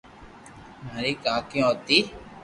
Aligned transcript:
مري 0.91 1.11
ڪاڪيو 1.23 1.61
ھتي 1.73 1.97